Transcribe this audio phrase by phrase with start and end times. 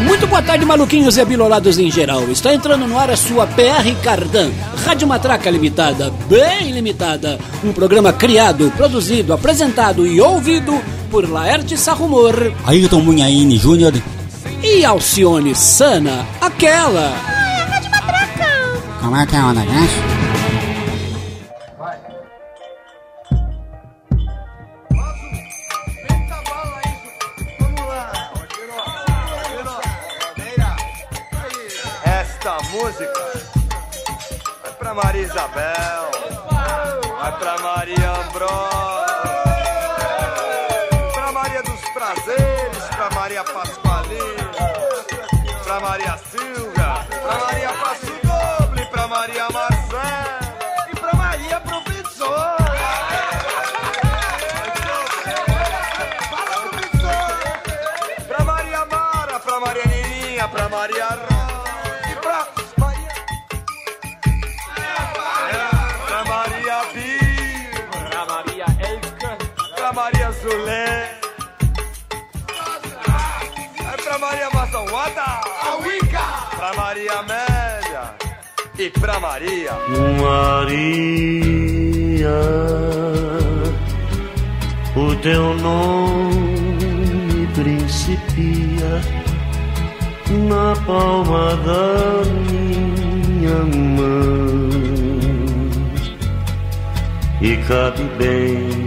[0.00, 2.24] Muito boa tarde, maluquinhos e abilolados em geral.
[2.30, 4.50] Está entrando no ar a sua PR Cardan,
[4.84, 7.38] Rádio Matraca Limitada, bem limitada.
[7.64, 10.78] Um programa criado, produzido, apresentado e ouvido
[11.10, 13.94] por Laerte Sarrumor, Ayrton Munhaine Júnior
[14.62, 17.16] e Alcione Sana, aquela.
[17.26, 18.46] Ai, a Rádio Matraca!
[19.00, 20.25] Como é que é o negócio?
[35.26, 36.10] Isabel,
[37.18, 38.05] vai pra Maria
[78.90, 79.72] pra Maria.
[80.20, 80.76] Maria,
[84.94, 89.00] o teu nome principia
[90.48, 94.70] na palma da minha mão
[97.40, 98.86] e cabe bem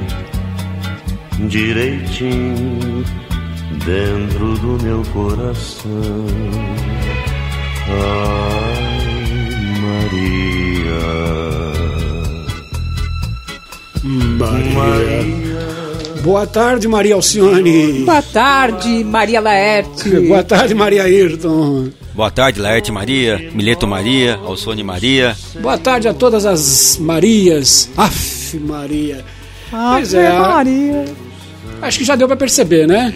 [1.47, 3.03] direitinho
[3.85, 6.25] dentro do meu coração.
[7.87, 8.58] Ai,
[14.37, 14.73] Maria.
[14.73, 15.59] Maria.
[16.21, 18.03] Boa tarde, Maria Alcione.
[18.05, 20.09] Boa tarde, Maria Laerte.
[20.27, 21.89] Boa tarde, Maria Ayrton.
[22.13, 25.35] Boa tarde, Laerte Maria, Mileto Maria, Alcione Maria.
[25.61, 27.89] Boa tarde a todas as Marias.
[27.95, 29.23] Aff, Maria.
[29.71, 31.05] Pois é, Maria.
[31.81, 33.13] Acho que já deu pra perceber, né?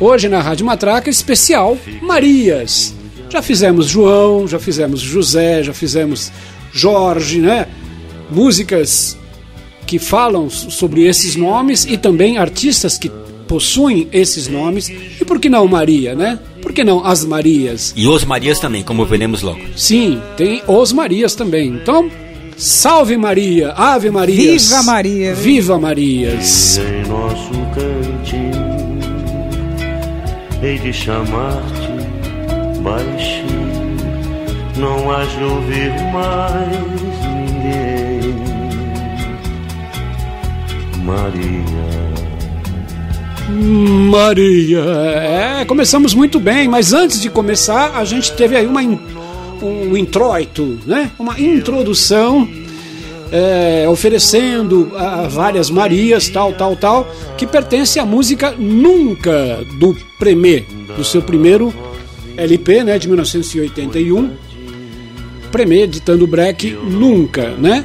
[0.00, 2.94] Hoje na Rádio Matraca, especial Marias.
[3.34, 6.30] Já fizemos João, já fizemos José, já fizemos
[6.72, 7.66] Jorge, né?
[8.30, 9.18] Músicas
[9.84, 13.10] que falam sobre esses nomes e também artistas que
[13.48, 14.88] possuem esses nomes.
[14.88, 16.38] E por que não Maria, né?
[16.62, 17.92] Por que não as Marias?
[17.96, 19.58] E os Marias também, como veremos logo.
[19.76, 21.70] Sim, tem os Marias também.
[21.70, 22.08] Então,
[22.56, 24.68] salve Maria, Ave Marias.
[24.68, 25.34] Viva Maria.
[25.34, 26.78] Viva Marias.
[26.78, 28.54] em nosso cantinho
[30.62, 31.93] Hei de chamar-te
[32.84, 33.96] baixinho
[34.76, 36.70] Não há de ouvir mais
[37.34, 38.34] ninguém
[41.02, 41.64] Maria
[44.10, 44.80] Maria.
[44.80, 48.80] É, começamos muito bem, mas antes de começar, a gente teve aí uma
[49.62, 51.10] um introito, né?
[51.18, 52.48] Uma introdução
[53.30, 60.64] é, oferecendo a várias Marias, tal, tal, tal, que pertence à música Nunca do Premê,
[60.96, 61.72] do seu primeiro
[62.36, 64.30] LP, né, de 1981.
[65.50, 67.84] Premê, ditando break, Nunca, né?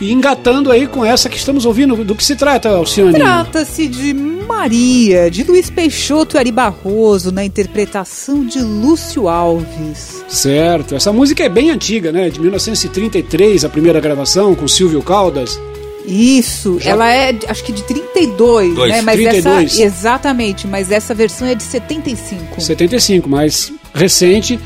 [0.00, 3.12] E engatando aí com essa que estamos ouvindo, do que se trata, Alcione?
[3.12, 10.24] Trata-se de Maria, de Luiz Peixoto e Ari Barroso, na interpretação de Lúcio Alves.
[10.28, 12.30] Certo, essa música é bem antiga, né?
[12.30, 15.60] De 1933, a primeira gravação com Silvio Caldas.
[16.04, 18.90] Isso, ela é, acho que de 32, Dois.
[18.90, 19.02] né?
[19.02, 19.72] Mas 32.
[19.72, 22.60] essa exatamente, mas essa versão é de 75.
[22.60, 24.58] 75, mais recente.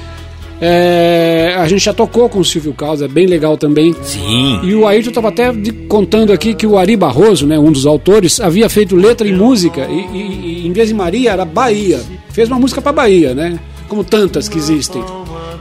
[0.60, 3.94] É, a gente já tocou com o Silvio Caldas, é bem legal também.
[4.02, 4.60] Sim.
[4.62, 7.84] E o Ayrton estava até de- contando aqui que o Ari Barroso, né, um dos
[7.84, 12.00] autores, havia feito letra e música, e, e- e em vez de Maria era Bahia.
[12.30, 13.58] Fez uma música para Bahia, né?
[13.88, 15.02] Como tantas que existem.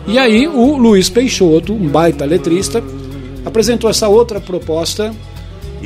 [0.07, 2.81] E aí o Luiz Peixoto, um baita letrista,
[3.45, 5.13] apresentou essa outra proposta,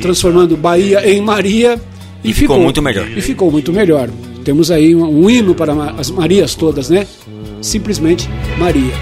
[0.00, 1.80] transformando Bahia em Maria.
[2.22, 3.08] E ficou muito melhor.
[3.16, 4.08] E ficou muito melhor.
[4.44, 7.06] Temos aí um, um hino para as Marias todas, né?
[7.60, 8.28] Simplesmente
[8.58, 8.92] Maria.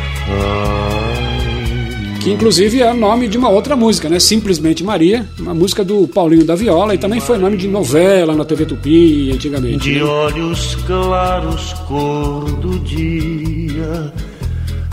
[2.20, 4.18] Que inclusive é o nome de uma outra música, né?
[4.18, 8.44] Simplesmente Maria, uma música do Paulinho da Viola e também foi nome de novela na
[8.44, 9.92] TV Tupi antigamente.
[9.92, 10.02] De né?
[10.02, 14.12] olhos claros, cor do dia,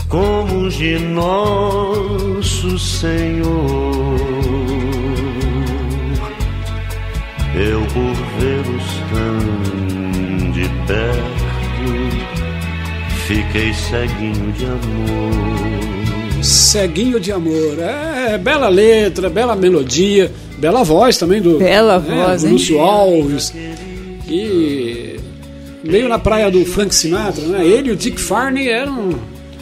[0.08, 4.16] como de nosso Senhor.
[7.54, 9.75] Eu por vê-los tão
[10.56, 11.22] de perto,
[13.26, 16.42] fiquei ceguinho de amor.
[16.42, 17.78] Ceguinho de amor.
[17.78, 22.52] É, bela letra, bela melodia, bela voz também do, Bela né, voz, do hein?
[22.54, 23.52] Lúcio Alves.
[24.28, 25.16] E
[25.84, 27.64] meio na praia do Frank Sinatra, né?
[27.66, 29.10] Ele e o Dick Farney eram,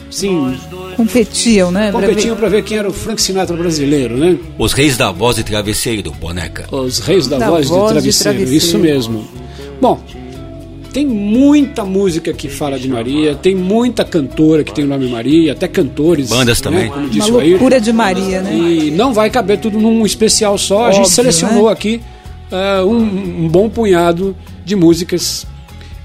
[0.09, 0.55] sim,
[0.95, 1.91] Competiam, né?
[1.91, 4.37] pra ver- competiam para ver quem era o Frank Sinatra brasileiro, né?
[4.57, 6.65] Os reis da voz de travesseiro, boneca.
[6.73, 8.55] Os reis da, Da voz, voz de, de travesseiro, travesseiro.
[8.65, 9.27] isso mesmo.
[9.81, 10.01] Bom,
[10.95, 15.51] tem muita música que fala de Maria, tem muita cantora que tem o nome Maria,
[15.51, 16.29] até cantores.
[16.29, 16.87] Bandas né, também.
[16.87, 18.55] Como Uma disse loucura de Maria, né?
[18.55, 20.85] E não vai caber tudo num especial só.
[20.85, 21.73] a gente Óbvio, selecionou né?
[21.73, 22.01] aqui
[22.49, 24.33] ah, um, um bom punhado
[24.63, 25.45] de músicas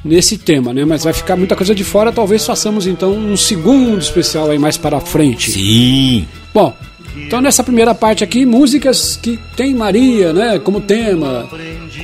[0.05, 0.85] nesse tema, né?
[0.85, 2.11] Mas vai ficar muita coisa de fora.
[2.11, 5.53] Talvez façamos então um segundo especial aí mais para frente.
[5.53, 6.27] Sim.
[6.53, 6.75] Bom,
[7.17, 11.49] então nessa primeira parte aqui, músicas que tem Maria, né, como tema,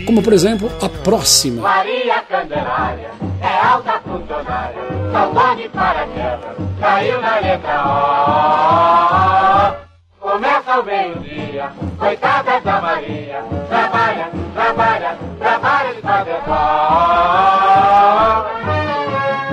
[0.05, 1.63] como por exemplo a próxima.
[1.63, 3.11] Maria Candelária
[3.41, 4.83] é alta funcionária,
[5.13, 7.85] só pode para quebra, caiu na letra
[9.83, 9.87] O.
[10.19, 16.17] Começa o meio-dia, coitada da Maria, trabalha, trabalha, trabalha de dó.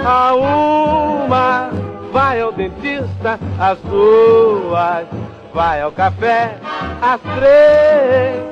[0.05, 1.69] A uma
[2.11, 5.22] vai ao dentista, às duas
[5.53, 6.57] vai ao café,
[7.01, 8.43] às três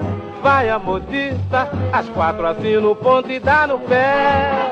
[0.41, 4.71] vai à modista, às quatro assina o ponto e dá no pé.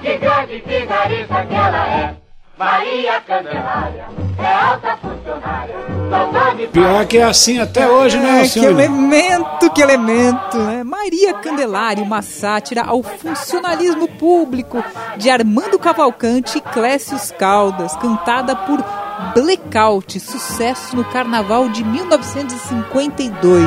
[0.00, 2.14] Que grande vigarista que ela é,
[2.58, 4.04] Maria Candelária
[4.38, 5.74] é alta funcionária,
[6.10, 8.70] pode Pior que é assim até hoje, né, É, que senhor?
[8.70, 10.82] elemento, que elemento, né?
[10.84, 14.82] Maria Candelária, uma sátira ao funcionalismo público
[15.16, 18.82] de Armando Cavalcante e Clécius Caldas, cantada por
[19.34, 23.66] Blackout, sucesso no carnaval de 1952.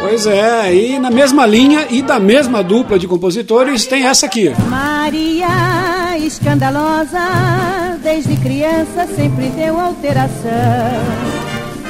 [0.00, 4.52] Pois é, e na mesma linha e da mesma dupla de compositores tem essa aqui.
[4.68, 10.50] Maria escandalosa, desde criança sempre deu alteração.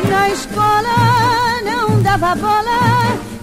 [0.09, 2.92] Na escola não dava bola,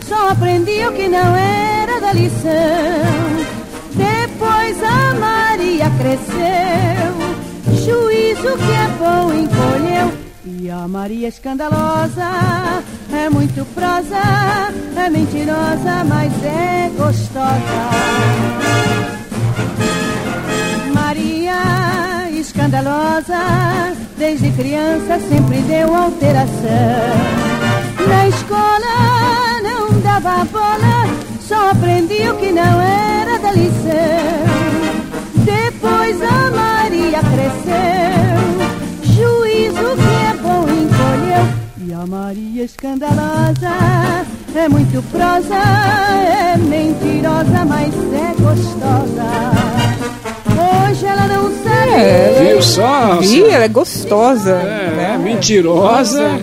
[0.10, 2.50] só aprendia o que não era da lição.
[3.94, 7.14] Depois a Maria cresceu,
[7.86, 10.12] juízo que é bom encolheu.
[10.46, 12.84] E a Maria escandalosa
[13.14, 17.80] é muito prosa, é mentirosa, mas é gostosa.
[20.92, 26.50] Maria escandalosa, desde criança sempre deu alteração.
[28.08, 29.49] Na escola
[30.00, 31.08] não dava bola,
[31.42, 33.80] só aprendia o que não era da lição.
[35.36, 38.36] Depois a Maria cresceu,
[39.04, 41.60] juízo que é bom encolheu.
[41.86, 44.26] E a Maria escandalosa
[44.56, 49.30] é muito prosa, é mentirosa, mas é gostosa.
[50.90, 51.92] Hoje ela não sabe.
[51.92, 53.16] É, Viu só?
[53.18, 54.52] Vi, ela é gostosa.
[54.52, 55.18] É, né?
[55.18, 56.42] mentirosa,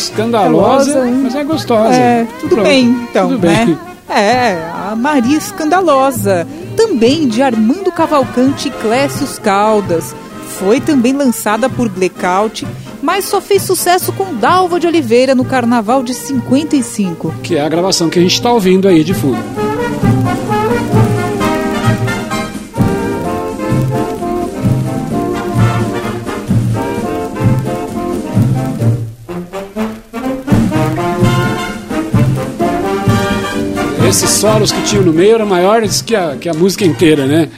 [0.00, 1.94] escandalosa, mas é gostosa.
[1.94, 3.66] É, tudo Pronto, bem, então, tudo bem.
[3.66, 3.78] né?
[4.08, 6.46] É, a Maria Escandalosa,
[6.76, 10.14] também de Armando Cavalcante e Clécius Caldas.
[10.58, 12.66] Foi também lançada por Blackout,
[13.02, 17.34] mas só fez sucesso com Dalva de Oliveira no Carnaval de 55.
[17.42, 19.38] Que é a gravação que a gente está ouvindo aí de fundo.
[34.16, 37.50] Esses solos que tinham no meio eram maiores que a, que a música inteira, né?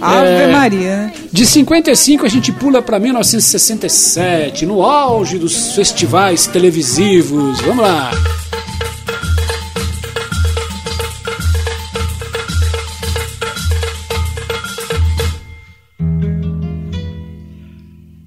[0.00, 1.12] Ave É, Maria.
[1.30, 7.60] De 55 a gente pula para 1967, no auge dos festivais televisivos.
[7.60, 8.10] Vamos lá.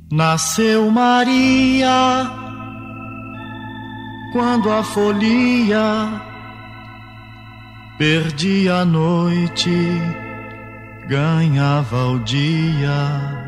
[0.10, 2.32] Nasceu Maria
[4.32, 6.35] quando a folia
[7.98, 9.72] perdia a noite,
[11.08, 13.46] ganhava o dia.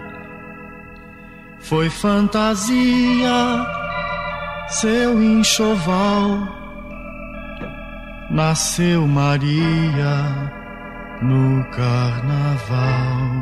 [1.59, 3.65] Foi fantasia,
[4.69, 6.55] seu enxoval.
[8.29, 10.51] Nasceu Maria
[11.21, 13.37] no carnaval.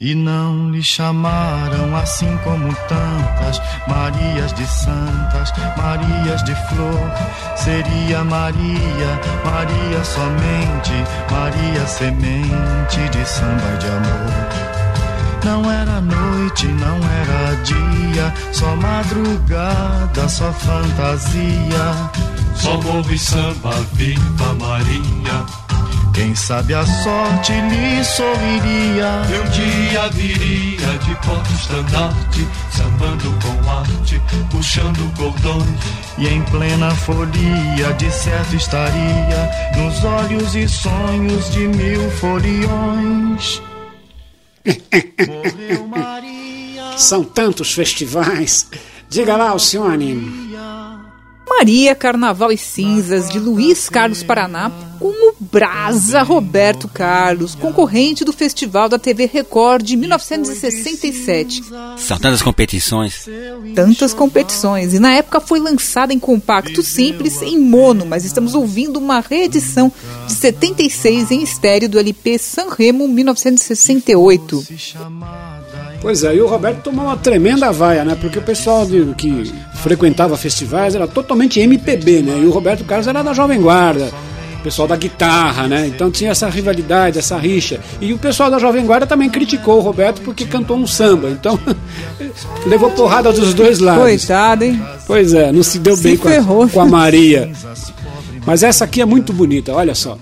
[0.00, 7.10] E não lhe chamaram assim como tantas Marias de santas, Marias de flor.
[7.56, 10.92] Seria Maria, Maria somente,
[11.30, 14.64] Maria semente de samba de amor.
[15.44, 22.10] Não era noite, não era dia, só madrugada, só fantasia.
[22.56, 25.63] Só morro e samba, viva Maria.
[26.14, 29.22] Quem sabe a sorte lhe sorriria.
[29.28, 34.20] E um dia viria de porta-estandarte, sambando com arte,
[34.50, 35.80] puxando cordões.
[36.18, 43.60] E em plena folia, de certo estaria, nos olhos e sonhos de mil foliões.
[45.26, 46.96] Morreu Maria.
[46.96, 48.68] São tantos festivais.
[49.08, 50.14] Diga lá, Alcione.
[50.14, 50.83] Maria
[51.98, 58.88] Carnaval e Cinzas, de Luiz Carlos Paraná, com o Brasa Roberto Carlos, concorrente do Festival
[58.88, 61.62] da TV Record de 1967.
[61.96, 63.28] São tantas competições.
[63.74, 68.98] Tantas competições, e na época foi lançada em compacto simples em mono, mas estamos ouvindo
[68.98, 69.92] uma reedição
[70.26, 74.64] de 76 em estéreo do LP Sanremo 1968.
[76.04, 78.14] Pois é, e o Roberto tomou uma tremenda vaia, né?
[78.20, 82.40] Porque o pessoal de- que frequentava festivais era totalmente MPB, né?
[82.42, 84.10] E o Roberto Carlos era da Jovem Guarda,
[84.60, 85.86] o pessoal da guitarra, né?
[85.86, 87.80] Então tinha essa rivalidade, essa rixa.
[88.02, 91.30] E o pessoal da Jovem Guarda também criticou o Roberto porque cantou um samba.
[91.30, 91.58] Então
[92.66, 94.02] levou porrada dos dois lados.
[94.02, 94.82] Coitado, hein?
[95.06, 97.50] Pois é, não se deu Se bem com a, com a Maria.
[98.44, 100.18] Mas essa aqui é muito bonita, olha só.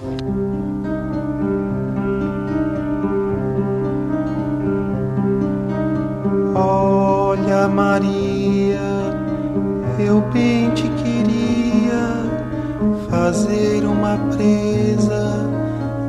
[13.32, 15.48] Fazer uma presa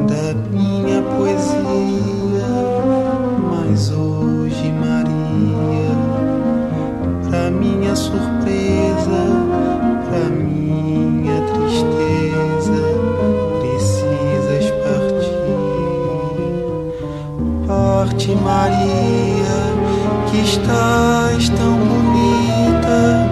[0.10, 2.50] da minha poesia,
[3.50, 5.96] mas hoje, Maria,
[7.30, 9.24] pra minha surpresa,
[10.10, 12.84] pra minha tristeza,
[13.62, 15.48] precisas partir.
[17.66, 19.56] Parte, Maria,
[20.30, 23.30] que estás tão bonita,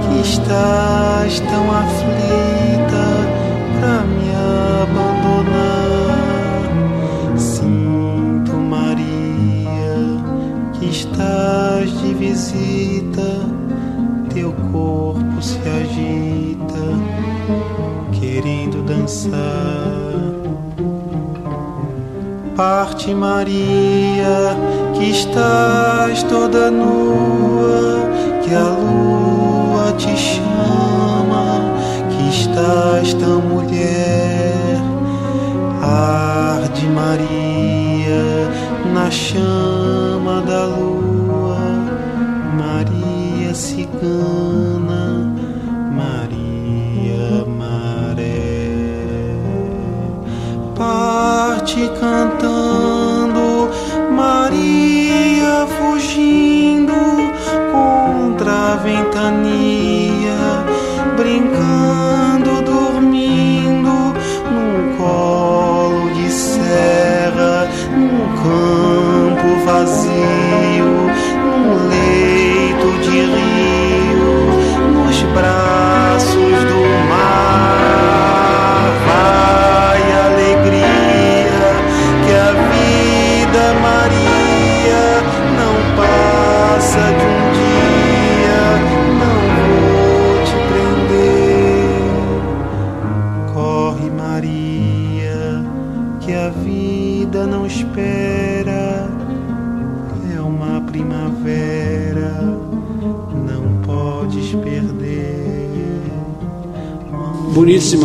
[0.00, 2.43] que estás tão aflita
[12.34, 13.46] visita,
[14.34, 16.84] teu corpo se agita,
[18.12, 19.30] querendo dançar.
[22.56, 24.56] Parte Maria,
[24.94, 28.10] que estás toda nua,
[28.42, 31.72] que a lua te chama,
[32.10, 34.82] que estás tão mulher.
[35.80, 38.50] Arde Maria
[38.92, 40.93] na chama da lua,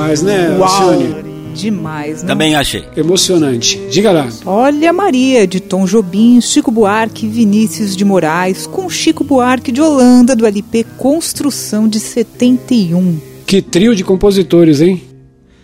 [0.09, 0.63] demais, né, Uau!
[0.89, 1.29] Alcione?
[1.53, 2.27] Demais, né?
[2.27, 2.85] Também achei.
[2.95, 3.79] Emocionante.
[3.89, 4.27] Diga lá.
[4.45, 10.35] Olha Maria, de Tom Jobim, Chico Buarque, Vinícius de Moraes, com Chico Buarque de Holanda,
[10.35, 13.19] do LP Construção de 71.
[13.45, 15.01] Que trio de compositores, hein?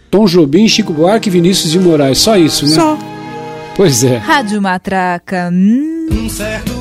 [0.09, 2.17] Tom Jobim, Chico Buarque e Vinícius de Moraes.
[2.17, 2.71] Só isso, né?
[2.75, 2.97] Só.
[3.75, 4.17] Pois é.
[4.17, 5.49] Rádio Matraca.
[5.53, 6.74] Hum, Um certo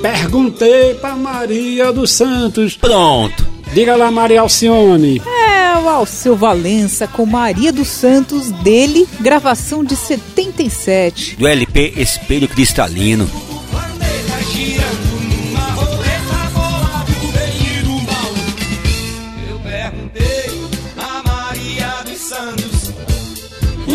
[0.00, 2.76] perguntei pra Maria dos Santos.
[2.76, 3.46] Pronto.
[3.72, 5.22] Diga lá, Maria Alcione.
[5.26, 11.36] É o Alceu Valença com Maria dos Santos, dele, gravação de 77.
[11.36, 13.30] Do LP Espelho Cristalino.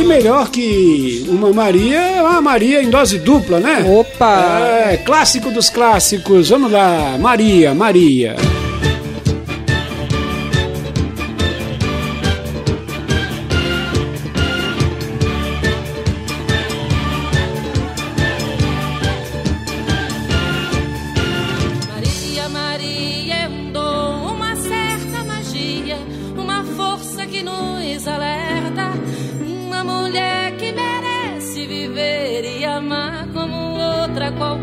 [0.05, 3.83] Melhor que uma Maria é uma Maria em dose dupla, né?
[3.87, 4.59] Opa!
[4.59, 6.49] É, clássico dos clássicos.
[6.49, 8.35] Vamos lá, Maria, Maria.
[8.35, 8.54] Maria,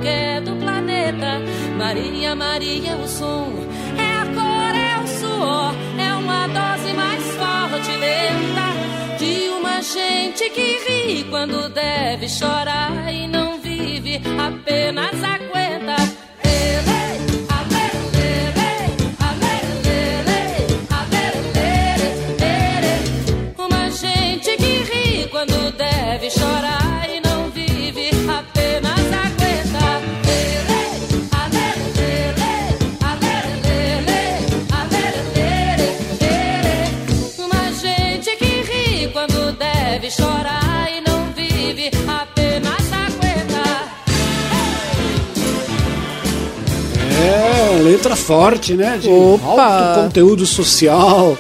[0.03, 1.41] qualquer do planeta.
[1.79, 3.53] Maria, Maria é o som,
[3.97, 10.51] é a cor, é o suor, é uma dose mais forte lenta de uma gente
[10.51, 16.12] que ri quando deve chorar e não vive, apenas aguenta.
[48.03, 48.99] Letra forte, né?
[49.01, 49.63] De Opa!
[49.63, 51.39] alto conteúdo social.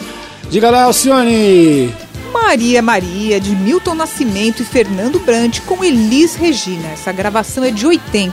[0.48, 1.92] Diga lá, Alcione.
[2.33, 6.88] Maria Maria, de Milton Nascimento e Fernando Brant, com Elis Regina.
[6.92, 8.33] Essa gravação é de 80.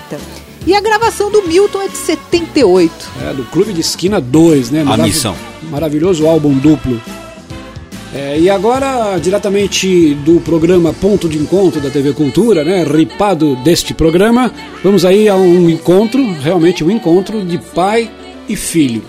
[0.67, 2.91] E a gravação do Milton é de 78.
[3.27, 4.85] É, do Clube de Esquina 2, né?
[4.87, 5.35] A missão.
[5.63, 7.01] Maravilhoso álbum duplo.
[8.13, 12.83] É, e agora, diretamente do programa Ponto de Encontro da TV Cultura, né?
[12.83, 14.51] Ripado deste programa,
[14.83, 18.09] vamos aí a um encontro, realmente um encontro de pai
[18.49, 19.03] e filho.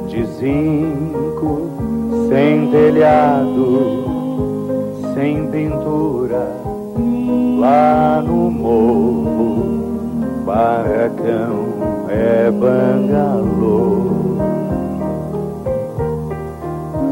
[0.08, 1.70] de zinco,
[2.28, 3.51] sem telhado,
[11.12, 14.12] Barracão é bangalô.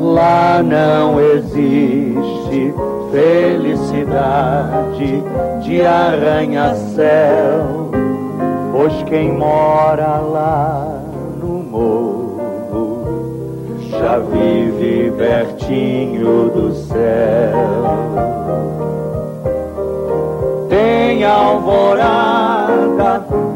[0.01, 2.75] Lá não existe
[3.13, 4.33] felicidade
[5.63, 7.11] de arranha-céu,
[8.73, 11.03] pois quem mora lá
[11.39, 12.99] no morro
[13.91, 17.55] já vive pertinho do céu.
[20.69, 22.60] Tem alvorada,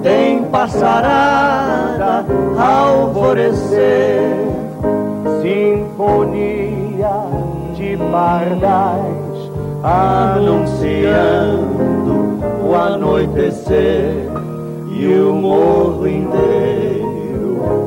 [0.02, 2.24] tem passarada,
[2.59, 4.22] alvorecer,
[5.42, 7.11] sinfonia
[7.74, 9.50] de pardais,
[9.83, 11.44] anunciando
[12.66, 14.28] o anoitecer
[14.90, 17.14] e o morro inteiro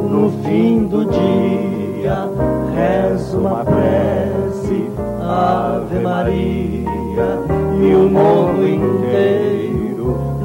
[0.09, 2.29] no fim do dia
[2.75, 4.89] reza uma prece,
[5.21, 7.39] Ave Maria,
[7.81, 9.66] e o morro inteiro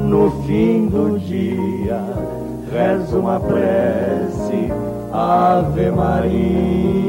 [0.03, 2.03] no fim do dia
[2.71, 4.71] reza uma prece,
[5.11, 7.03] Ave Maria.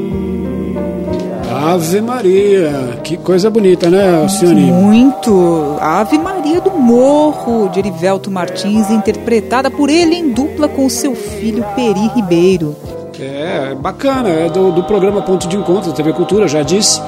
[1.67, 4.71] Ave Maria, que coisa bonita, né, Alcione?
[4.71, 5.77] Muito!
[5.79, 11.65] Ave Maria do Morro, de Erivelto Martins, interpretada por ele em dupla com seu filho
[11.75, 12.75] Peri Ribeiro.
[13.19, 17.01] É, bacana, é do, do programa Ponto de Encontro da TV Cultura, já disse.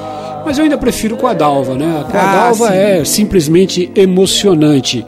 [0.48, 1.84] Mas eu ainda prefiro com a Dalva, né?
[2.10, 5.04] A Ah, Dalva é simplesmente emocionante.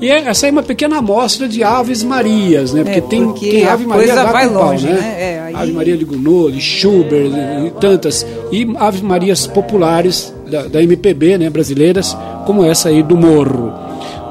[0.00, 2.84] E é- essa é uma pequena amostra de Aves Marias, né?
[2.84, 4.92] Porque, É, tem, porque tem a Ave Maria coisa vai com pau, longe, né?
[4.92, 5.16] né?
[5.18, 8.24] É, aí- Ave Maria de Gounod, de Schubert e, e tantas.
[8.52, 11.50] E Ave Marias populares da, da MPB, né?
[11.50, 13.72] Brasileiras, como essa aí do Morro,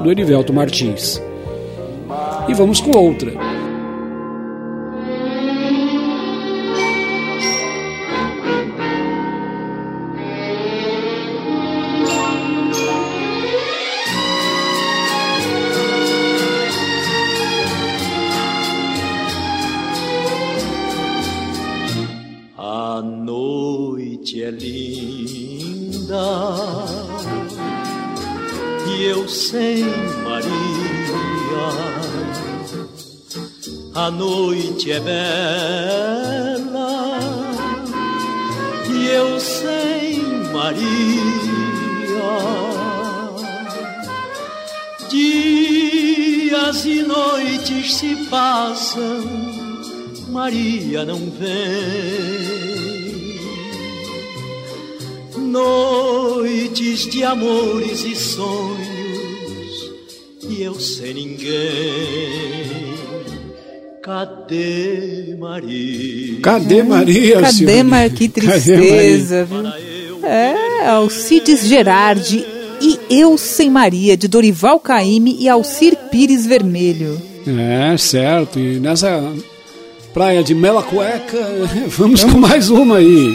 [0.02, 1.20] do Erivelto Martins.
[2.48, 3.32] E vamos com outra.
[34.84, 36.64] Noite é bela
[38.90, 40.84] e eu sem Maria.
[45.08, 49.24] Dias e noites se passam,
[50.28, 52.64] Maria não vem.
[55.38, 59.92] Noites de amores e sonhos,
[60.48, 61.93] e eu sem ninguém.
[64.04, 66.40] Cadê Maria?
[66.42, 67.36] Cadê Maria?
[67.36, 67.82] Cadê, Alcione?
[67.84, 68.10] Mar?
[68.10, 68.60] Que Cadê Maria?
[68.60, 70.26] tristeza, viu?
[70.26, 72.44] É, Alcides Gerardi
[72.82, 77.18] e Eu Sem Maria, de Dorival Caymmi e Alcir Pires Vermelho.
[77.46, 78.58] É, certo.
[78.58, 79.32] E nessa
[80.12, 81.38] praia de Mela Cueca,
[81.88, 83.34] vamos com mais uma aí.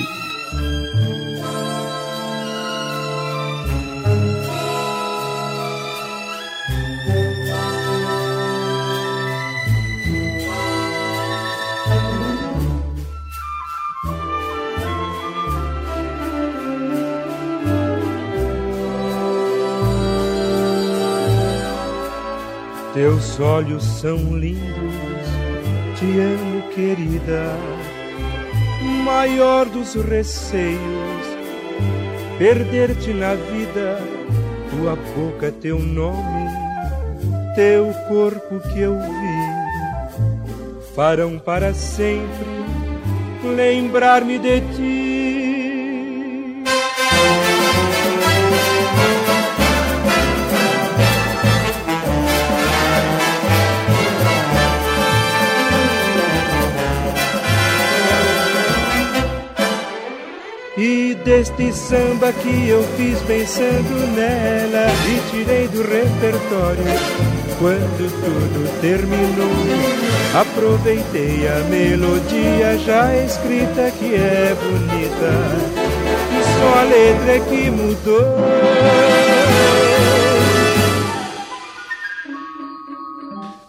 [23.19, 24.93] Teus olhos são lindos,
[25.97, 27.53] te amo, querida.
[29.03, 30.79] Maior dos receios,
[32.38, 34.01] perder-te na vida.
[34.69, 36.49] Tua boca, teu nome,
[37.55, 42.47] teu corpo que eu vi, farão para sempre
[43.43, 45.28] lembrar-me de ti.
[61.39, 66.84] E deste samba que eu fiz pensando nela E tirei do repertório
[67.58, 69.47] Quando tudo terminou
[70.34, 75.32] Aproveitei a melodia já escrita que é bonita
[76.36, 78.99] E só a letra é que mudou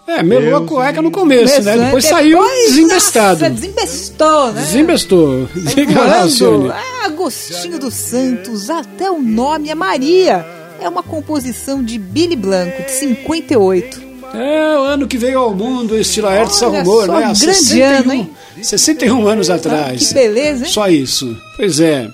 [0.09, 1.78] É, melou a cueca no começo, né?
[1.78, 3.40] Depois saiu Depois, desembestado.
[3.40, 4.61] Nossa, desembestou, né?
[4.61, 5.48] Desembestou.
[5.54, 6.22] Diga lá.
[6.22, 6.70] Alcione.
[6.70, 10.42] Ah, Agostinho dos Santos, até o nome é Maria.
[10.80, 14.00] É uma composição de Billy Blanco, de 58.
[14.33, 16.80] É, o ano que veio ao mundo este Laerte só, né?
[16.80, 18.30] Há grande 61, ano, hein?
[18.62, 20.09] 61 anos atrás.
[20.09, 20.72] que beleza, hein?
[20.72, 21.37] Só isso.
[21.59, 22.09] Pois é.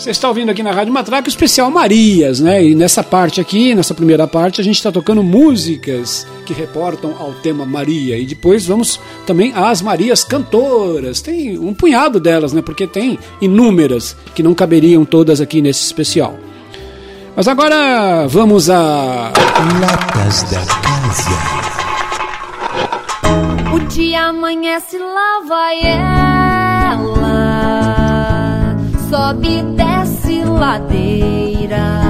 [0.00, 2.64] Você está ouvindo aqui na Rádio Matraca o especial Marias, né?
[2.64, 7.34] E nessa parte aqui, nessa primeira parte, a gente está tocando músicas que reportam ao
[7.34, 8.16] tema Maria.
[8.16, 11.20] E depois vamos também às Marias cantoras.
[11.20, 12.62] Tem um punhado delas, né?
[12.62, 16.34] Porque tem inúmeras que não caberiam todas aqui nesse especial.
[17.36, 19.30] Mas agora vamos a.
[19.82, 21.28] Latas da Casa.
[23.74, 27.20] O dia amanhece, lá vai ela.
[29.10, 29.89] Sobe e desce
[30.60, 32.02] ladeira.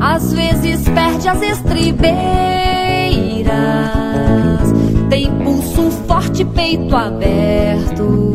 [0.00, 2.08] Às vezes perde as estribeiras.
[5.10, 8.32] Tem pulso forte, peito aberto.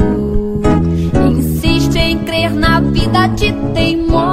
[1.32, 4.30] Insiste em crer na vida de teimosa.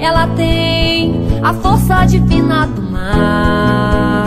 [0.00, 4.21] Ela tem a força divina do mar.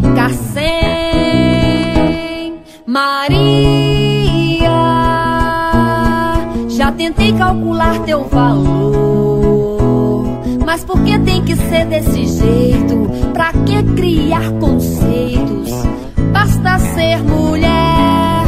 [0.00, 0.70] Ficar sem.
[2.86, 4.70] Maria,
[6.68, 10.24] já tentei calcular teu valor.
[10.64, 13.10] Mas por que tem que ser desse jeito?
[13.32, 15.70] Pra que criar conceitos?
[16.32, 18.44] Basta ser mulher,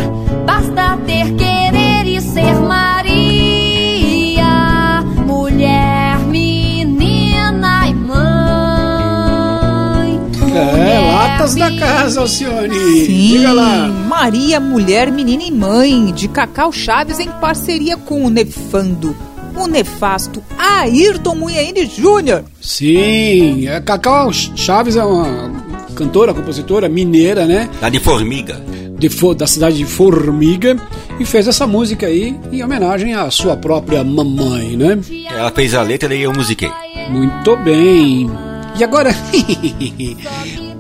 [0.46, 4.42] basta ter querer e ser Maria.
[5.26, 8.12] Mulher, menina e mãe.
[10.54, 11.11] É,
[11.42, 12.72] Da Casa, Alcione.
[13.04, 13.88] Sim, Diga lá.
[14.08, 19.14] Maria, Mulher, Menina e Mãe, de Cacau Chaves em parceria com o Nefando,
[19.56, 22.44] o nefasto Ayrton Munhaine Júnior.
[22.60, 25.50] Sim, é, Cacau Chaves é uma
[25.96, 27.68] cantora, compositora mineira, né?
[27.82, 28.62] Lá de Formiga.
[28.96, 30.76] De, Fo- da cidade de Formiga
[31.18, 34.96] e fez essa música aí em homenagem à sua própria mamãe, né?
[35.28, 36.70] Ela fez a letra e eu musiquei.
[37.10, 38.30] Muito bem.
[38.78, 39.10] E agora,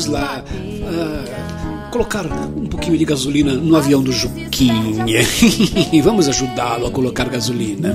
[0.00, 0.42] vamos lá
[0.86, 5.04] ah, colocar um pouquinho de gasolina no avião do Juquinha.
[6.02, 7.90] vamos ajudá-lo a colocar gasolina.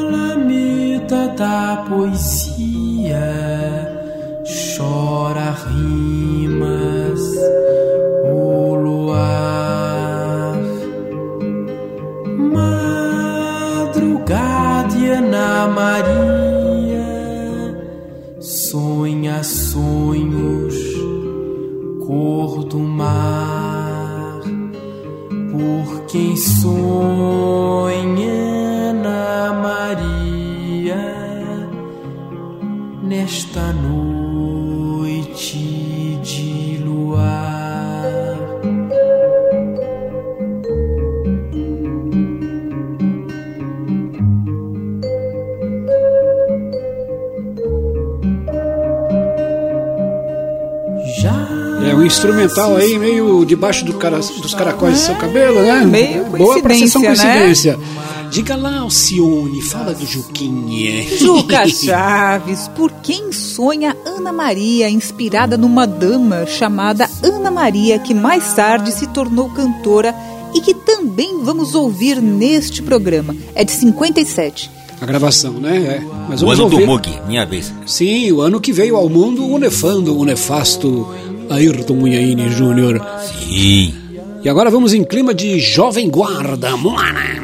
[0.00, 3.16] Alameda da poesia
[4.76, 7.20] chora rimas.
[8.28, 8.86] por
[52.76, 55.84] aí meio debaixo do cara- dos caracóis do seu cabelo, né?
[55.84, 57.44] Meio Boa pra sessão coincidência, né?
[57.46, 57.78] coincidência.
[58.30, 61.04] Diga lá, Alcione, fala do Juquinha.
[61.16, 68.52] Juca Chaves, por quem sonha Ana Maria, inspirada numa dama chamada Ana Maria, que mais
[68.52, 70.14] tarde se tornou cantora
[70.54, 73.34] e que também vamos ouvir neste programa.
[73.54, 74.70] É de 57.
[75.00, 75.76] A gravação, né?
[75.76, 76.02] É.
[76.28, 76.86] Mas O ano do ouvir.
[76.86, 77.70] Mug, minha vez.
[77.86, 81.06] Sim, o ano que veio ao mundo o nefando, o nefasto
[81.50, 83.00] Ayrton Munhaine Júnior.
[83.20, 83.94] Sim.
[84.42, 86.76] E agora vamos em clima de jovem guarda.
[86.76, 87.42] Moana.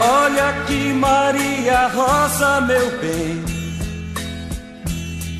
[0.00, 3.44] Olha aqui, Maria Rosa, meu bem.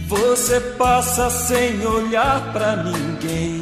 [0.09, 3.61] Você passa sem olhar pra ninguém.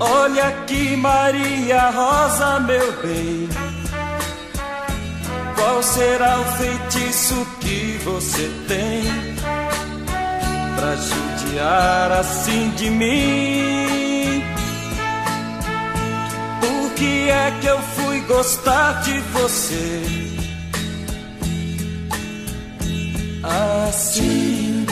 [0.00, 3.48] Olha aqui, Maria Rosa, meu bem.
[5.58, 9.02] Qual será o feitiço que você tem
[10.76, 14.44] pra judiar assim de mim?
[16.60, 20.02] Por que é que eu fui gostar de você?
[23.42, 24.86] Assim.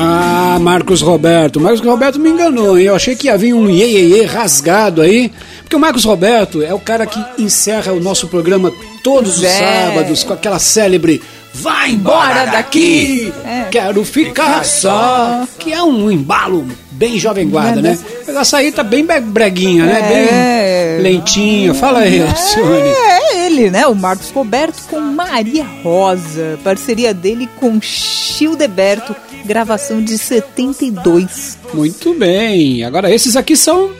[0.00, 1.60] Ah, Marcos Roberto.
[1.60, 2.86] Marcos Roberto me enganou, hein?
[2.86, 5.32] Eu achei que ia vir um iê, iê, iê rasgado aí.
[5.68, 8.72] Porque o Marcos Roberto é o cara que encerra o nosso programa
[9.04, 9.50] todos os É.
[9.88, 11.20] sábados com aquela célebre
[11.52, 13.32] Vai embora Bora daqui!
[13.32, 13.64] daqui!" É.
[13.70, 15.46] Quero ficar só!
[15.58, 17.98] Que é um embalo bem jovem guarda, né?
[18.26, 19.98] Mas essa aí tá bem bre- breguinha, né?
[20.00, 20.94] É.
[21.02, 21.74] Bem lentinha.
[21.74, 22.88] Fala aí, Alcione.
[22.88, 23.86] É ele, né?
[23.86, 26.58] O Marcos Roberto com Maria Rosa.
[26.64, 29.14] Parceria dele com Childeberto.
[29.44, 31.58] Gravação de 72.
[31.74, 32.84] Muito bem.
[32.84, 33.90] Agora esses aqui são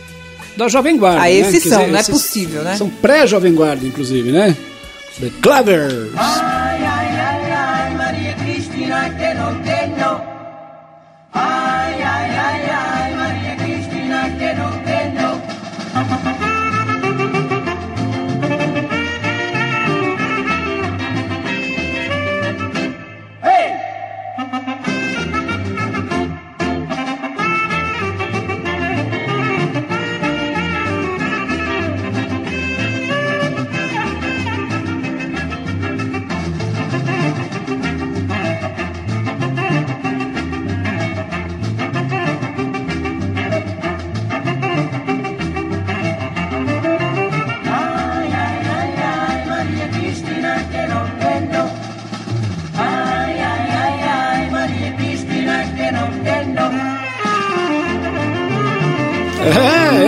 [0.59, 1.21] da Jovem Guarda.
[1.21, 1.33] Né?
[1.33, 2.77] esses Quer são, dizer, não é possível, né?
[2.77, 4.57] São pré-Jovem Guarda, inclusive, né?
[5.21, 6.11] The Clavers.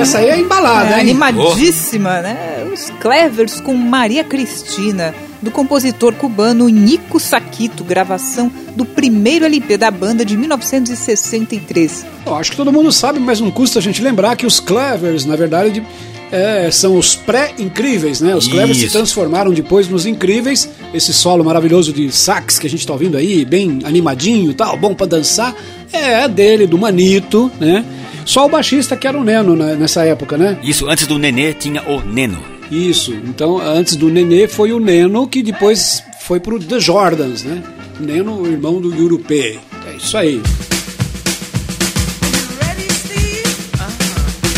[0.01, 1.01] Essa aí é embalada, É, hein?
[1.01, 2.69] animadíssima, né?
[2.73, 9.91] Os Clevers com Maria Cristina, do compositor cubano Nico Saquito, gravação do primeiro LP da
[9.91, 12.05] banda de 1963.
[12.27, 15.25] Eu acho que todo mundo sabe, mas não custa a gente lembrar que os Clevers,
[15.25, 15.83] na verdade,
[16.31, 18.35] é, são os pré-incríveis, né?
[18.37, 20.69] Os Clevers se transformaram depois nos incríveis.
[20.95, 24.77] Esse solo maravilhoso de sax que a gente tá ouvindo aí, bem animadinho e tal,
[24.77, 25.55] bom pra dançar,
[25.93, 27.85] é dele, do Manito, né?
[28.31, 30.57] Só o baixista que era o Neno né, nessa época, né?
[30.63, 32.41] Isso, antes do Nenê tinha o Neno.
[32.71, 37.61] Isso, então antes do Nenê foi o Neno que depois foi pro The Jordans, né?
[37.99, 39.59] Neno, o irmão do Yurupê.
[39.85, 40.41] É isso aí.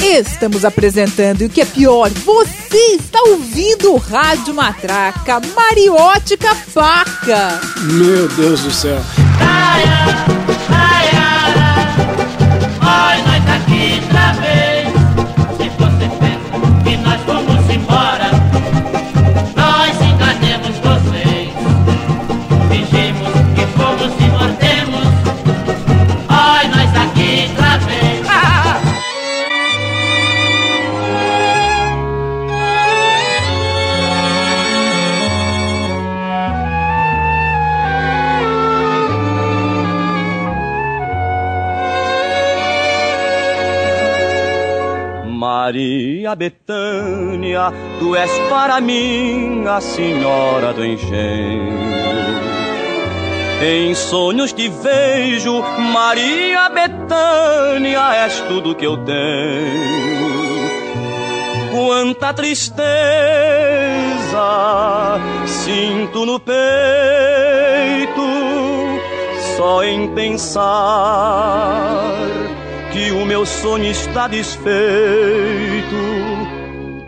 [0.03, 7.59] Estamos apresentando e o que é pior, você está ouvindo o Rádio Matraca Mariótica Paca.
[7.95, 9.01] Meu Deus do céu.
[13.63, 14.89] Aqui outra vez.
[15.57, 18.12] Se você pensa que nós vamos embora,
[46.33, 51.93] Maria Betânia, tu és para mim a senhora do engenho.
[53.63, 60.33] Em sonhos te vejo, Maria Betânia, és tudo que eu tenho.
[61.71, 62.81] Quanta tristeza
[65.47, 66.57] sinto no peito,
[69.57, 71.43] só em pensar
[72.93, 74.63] que o meu sonho está desfeito.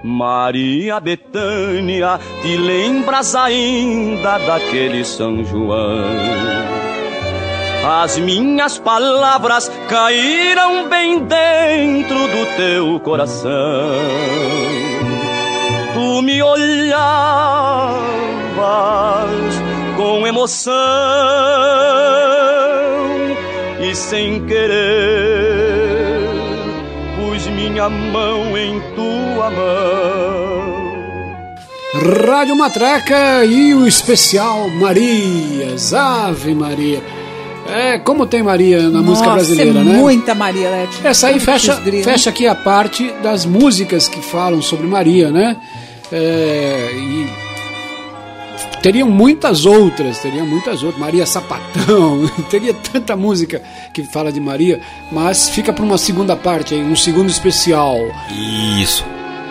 [0.03, 6.05] Maria Betânia, te lembras ainda daquele São João?
[7.87, 13.51] As minhas palavras caíram bem dentro do teu coração.
[15.93, 16.95] Tu me olhavas
[19.97, 20.75] com emoção
[23.81, 25.64] e sem querer
[27.75, 30.85] minha mão em tua mão.
[32.25, 37.03] Rádio Matraca e o especial Marias, Ave Maria.
[37.69, 39.93] É, como tem Maria na música Nossa, brasileira, é né?
[39.95, 41.05] Muita Maria, Leti.
[41.05, 45.57] Essa aí fecha, fecha aqui a parte das músicas que falam sobre Maria, né?
[46.13, 47.44] É, e
[48.85, 51.01] teriam muitas outras, teriam muitas outras.
[51.01, 53.63] Maria Sapatão, teria tanta música
[53.95, 54.79] que fala de Maria,
[55.11, 57.97] mas fica para uma segunda parte aí, um segundo especial.
[58.79, 59.03] Isso.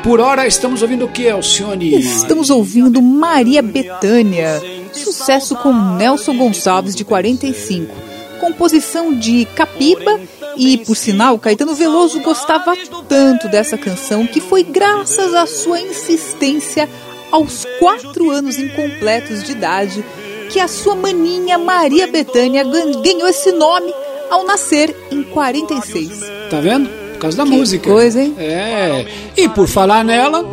[0.04, 2.00] Por hora estamos ouvindo o que, Alcione?
[2.00, 4.62] Estamos ouvindo Maria Bethânia,
[4.94, 7.92] sucesso com Nelson Gonçalves, de 45.
[8.40, 10.20] Composição de Capiba
[10.58, 12.76] e, por sinal, Caetano Veloso gostava
[13.10, 16.88] tanto dessa canção que foi graças à sua insistência
[17.34, 20.04] aos quatro anos incompletos de idade
[20.50, 23.92] que a sua maninha Maria Bethânia gan- ganhou esse nome
[24.30, 26.22] ao nascer em 46.
[26.50, 26.88] Tá vendo?
[27.14, 27.90] Por causa da Que música.
[27.90, 28.36] coisa, hein?
[28.38, 29.06] É.
[29.36, 30.44] E por falar nela,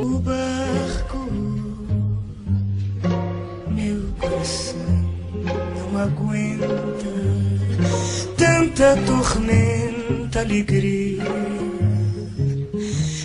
[3.68, 4.76] Meu coração
[5.92, 6.66] não aguenta
[8.36, 11.24] tanta tormenta, alegria.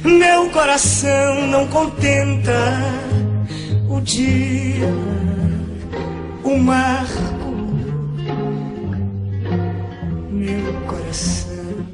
[0.03, 2.53] Meu coração não contenta
[4.05, 4.87] dia,
[6.43, 7.55] o marco.
[10.31, 11.87] Meu coração,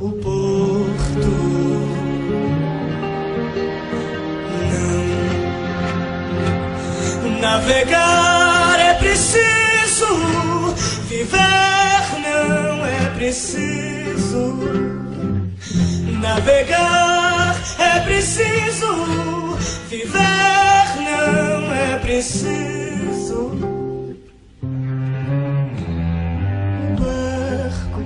[0.00, 1.32] o porto.
[7.40, 10.06] Navegar é preciso,
[11.08, 11.40] viver
[12.22, 14.56] não é preciso.
[16.20, 17.41] Navegar
[18.04, 19.56] preciso,
[19.88, 20.12] viver
[20.98, 23.50] não é preciso.
[26.98, 28.02] Barco,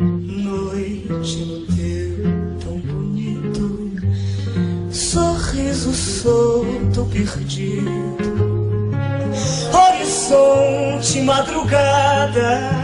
[0.00, 3.92] noite no teu tão bonito.
[4.90, 8.90] Sorriso solto perdido,
[9.72, 12.77] horizonte, madrugada,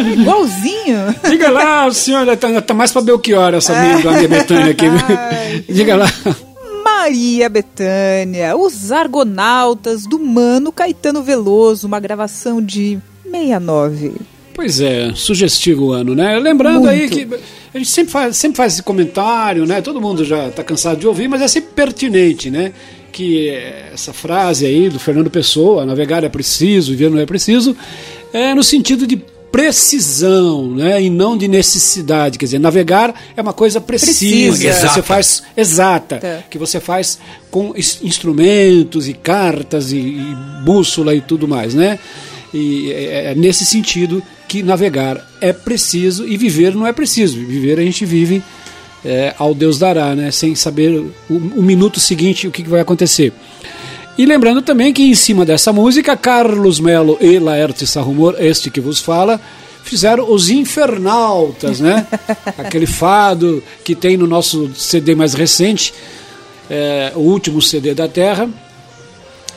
[0.00, 1.14] Igualzinho.
[1.28, 4.86] Diga lá, senhora, tá, tá mais pra Belchior essa minha, da minha Betânia aqui.
[5.72, 6.06] Diga lá.
[6.84, 14.14] Maria Bethânia, Os Argonautas, do Mano Caetano Veloso, uma gravação de 69.
[14.54, 16.38] Pois é, sugestivo o ano, né?
[16.38, 17.14] Lembrando aí Muito.
[17.14, 17.28] que
[17.74, 19.82] a gente sempre faz, sempre faz esse comentário, né?
[19.82, 22.72] Todo mundo já está cansado de ouvir, mas é sempre pertinente, né?
[23.12, 23.50] Que
[23.92, 27.76] essa frase aí do Fernando Pessoa, navegar é preciso, viver não é preciso,
[28.32, 29.22] é no sentido de
[29.52, 31.02] precisão, né?
[31.02, 32.38] E não de necessidade.
[32.38, 34.88] Quer dizer, navegar é uma coisa precisa, Precisa.
[34.88, 36.42] que você faz exata, Tá.
[36.50, 37.18] que você faz
[37.50, 41.98] com instrumentos e cartas e, e bússola e tudo mais, né?
[42.52, 47.38] E é, é nesse sentido que navegar é preciso e viver não é preciso.
[47.38, 48.42] Viver a gente vive
[49.04, 50.30] é, ao Deus dará, né?
[50.30, 53.32] Sem saber o, o minuto seguinte o que, que vai acontecer.
[54.18, 58.80] E lembrando também que em cima dessa música, Carlos Melo e Laerte Sarrumor, este que
[58.80, 59.38] vos fala,
[59.84, 62.06] fizeram os Infernautas, né?
[62.56, 65.92] Aquele fado que tem no nosso CD mais recente,
[66.70, 68.48] é, o último CD da Terra.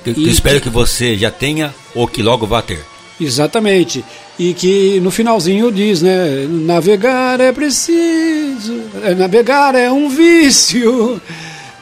[0.05, 2.79] E- eu espero que você já tenha ou que logo vá ter.
[3.19, 4.03] Exatamente.
[4.37, 6.45] E que no finalzinho diz, né?
[6.49, 11.21] Navegar é preciso, é, navegar é um vício.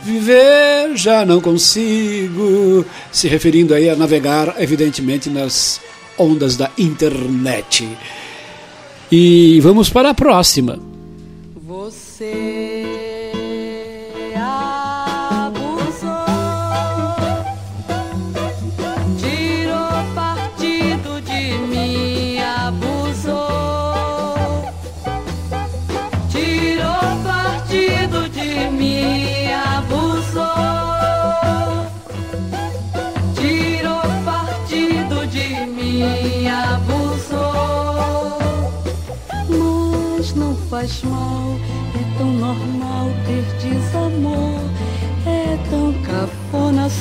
[0.03, 2.85] Viver já não consigo.
[3.11, 5.81] Se referindo aí a navegar, evidentemente, nas
[6.17, 7.87] ondas da internet.
[9.11, 10.79] E vamos para a próxima.
[11.65, 12.66] Você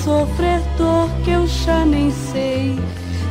[0.06, 2.78] sofrer dor que eu já nem sei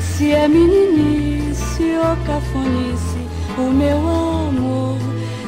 [0.01, 3.19] se é meninice ou cafonice
[3.57, 4.97] o meu amor.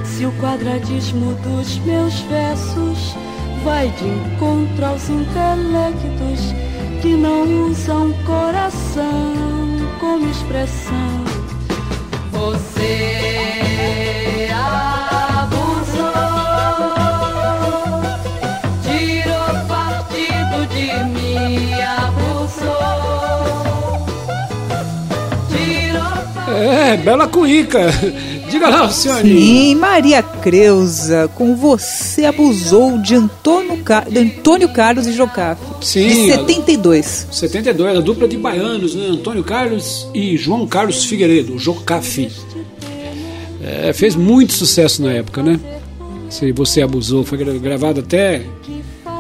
[0.05, 3.13] Se o quadradismo dos meus versos
[3.65, 6.55] vai de encontro aos intelectos
[7.01, 9.34] que não usam coração
[9.99, 11.25] como expressão.
[12.32, 13.26] Você
[26.57, 27.79] É, bela cuíca.
[28.49, 29.21] Diga lá, senhor.
[29.21, 34.01] Sim, Maria Creuza, com você abusou de Antônio, Ca...
[34.09, 35.61] de Antônio Carlos e Jocafe.
[35.81, 37.27] Sim, De a- 72.
[37.31, 39.07] 72, a dupla de baianos, né?
[39.09, 42.31] Antônio Carlos e João Carlos Figueiredo, o Jocafi.
[43.63, 45.59] É, fez muito sucesso na época, né?
[46.29, 48.41] Se você abusou, foi gra- gravado até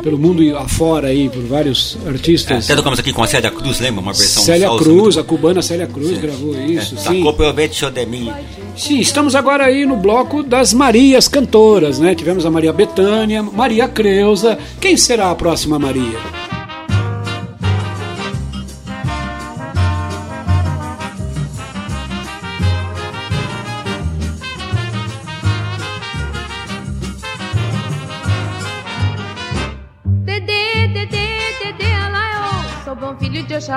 [0.03, 2.65] pelo mundo afora aí, por vários É, artistas.
[2.65, 4.01] até tocamos aqui com a Célia Cruz, lembra?
[4.01, 7.03] Uma versão Célia salsa Cruz, muito- a cubana Célia Cruz gravou isso, É, sim.
[7.17, 8.31] Sacou proveito de mim.
[8.75, 12.13] Sim, estamos agora aí no bloco das Marias cantoras, né?
[12.15, 14.57] Tivemos a Maria Betânia, Maria Creuza.
[14.79, 16.46] Quem será a próxima Maria?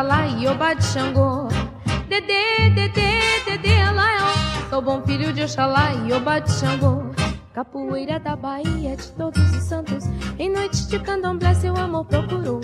[0.01, 1.47] Oxalá e Obá de Xangô.
[2.09, 4.33] Dedê, Dedê, Dedê, Alaiô,
[4.71, 7.03] sou bom filho de Oxalá e Obá de Xangô.
[7.53, 10.05] Capoeira da Bahia de todos os santos,
[10.39, 12.63] em noites de candomblé seu amor procurou.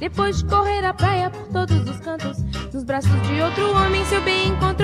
[0.00, 2.42] Depois de correr a praia por todos os cantos,
[2.74, 4.81] nos braços de outro homem seu bem encontrou.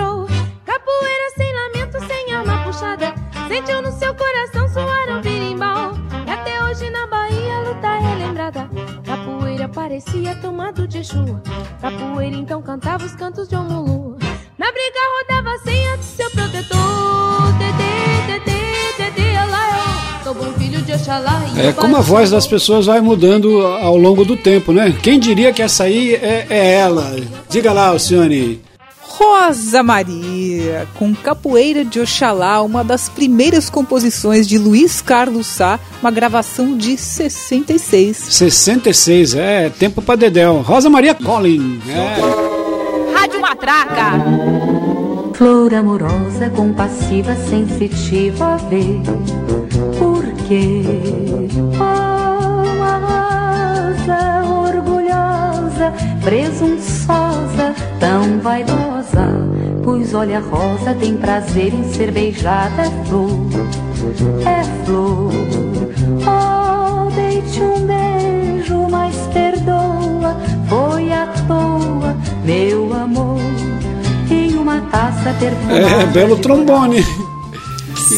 [10.09, 11.41] Parecia tomado de Exu.
[11.81, 14.17] Capoeira então cantava os cantos de Omulu.
[14.57, 17.53] Na briga rodava a senha do seu protetor.
[17.59, 20.25] Dedê, Dedê, Dedê, Alaiô.
[20.25, 24.25] Sou bom filho de Oxalá É como a voz das pessoas vai mudando ao longo
[24.25, 24.95] do tempo, né?
[25.03, 27.15] Quem diria que essa aí é, é ela?
[27.49, 28.61] Diga lá, Alcione.
[29.19, 36.13] Rosa Maria, com Capoeira de Oxalá, uma das primeiras composições de Luiz Carlos Sá, uma
[36.13, 38.17] gravação de 66.
[38.17, 40.61] 66, é tempo pra Dedéu.
[40.61, 41.81] Rosa Maria Collin.
[41.89, 43.19] É.
[43.19, 44.25] Rádio Matraca.
[45.35, 49.01] Flor amorosa, compassiva, sensitiva a ver.
[49.99, 50.83] Por quê?
[51.77, 51.83] Oh,
[52.85, 55.93] a rosa orgulhosa,
[56.23, 57.38] presunçosa,
[58.39, 59.27] tão vaidosa.
[59.83, 63.31] Pois olha, a rosa tem prazer em ser beijada, é flor,
[64.47, 65.33] é flor.
[66.27, 70.37] Oh, deite um beijo, mas perdoa,
[70.69, 73.41] foi à toa, meu amor.
[74.31, 76.03] Em uma taça perfumada.
[76.03, 77.05] É, belo trombone.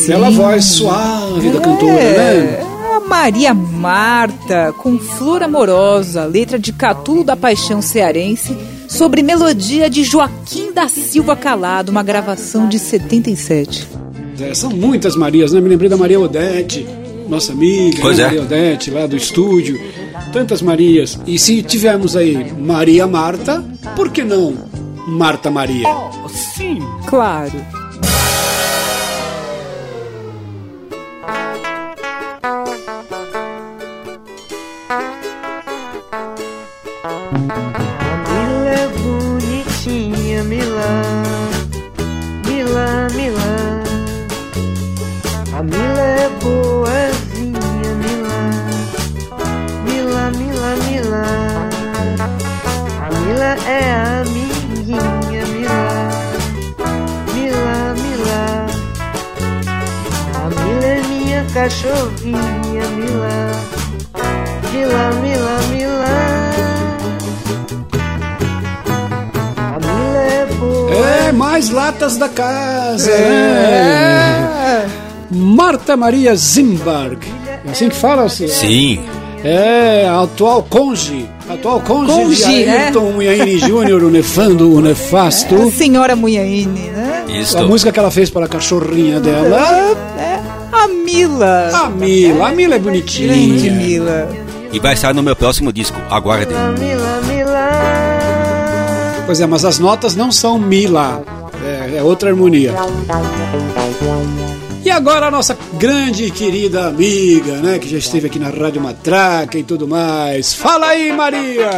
[0.07, 2.35] Bela voz suave da cantora, né?
[2.61, 2.64] É,
[2.97, 8.57] a Maria Marta, com Flor Amorosa, letra de Catulo da Paixão Cearense,
[8.91, 13.86] sobre melodia de Joaquim da Silva Calado, uma gravação de 77.
[14.41, 15.61] É, são muitas Marias, né?
[15.61, 16.86] Me lembrei da Maria Odete,
[17.28, 18.24] nossa amiga, Pois né?
[18.24, 18.26] é.
[18.26, 19.80] Maria Odete, lá do estúdio.
[20.32, 21.18] Tantas Marias.
[21.26, 23.64] E se tivermos aí Maria Marta,
[23.97, 24.55] por que não
[25.07, 25.86] Marta Maria?
[26.28, 26.78] sim.
[27.07, 27.53] Claro.
[61.71, 63.53] Cachorrinha, Mila.
[64.73, 66.05] Mila, Mila, Mila.
[69.57, 71.07] A Mila é boa.
[71.07, 73.11] É, mais latas da casa.
[73.11, 73.31] É.
[73.31, 74.91] né?
[75.31, 77.21] Marta Maria Zimbarg.
[77.64, 78.29] É assim que fala?
[78.29, 79.01] Sim.
[79.45, 81.29] É, a atual conge.
[81.49, 82.87] Atual conge, Conge, de né?
[82.87, 85.55] Ayrton Munhaine Júnior, o nefando, o nefasto.
[85.55, 87.25] A senhora Munhaine, né?
[87.29, 87.57] Isso.
[87.57, 89.97] A música que ela fez para a cachorrinha dela.
[90.81, 91.70] A Mila.
[91.74, 92.49] A Mila.
[92.49, 93.28] A Mila é bonitinha.
[93.28, 94.28] Grande Mila.
[94.72, 96.01] E vai estar no meu próximo disco.
[96.09, 96.57] Aguardem.
[96.78, 97.70] Mila, Mila.
[99.26, 101.22] Pois é, mas as notas não são Mila.
[101.62, 102.74] É, é outra harmonia.
[104.83, 107.78] E agora a nossa grande e querida amiga, né?
[107.78, 110.55] Que já esteve aqui na Rádio Matraca e tudo mais.
[110.55, 111.70] Fala aí, Maria!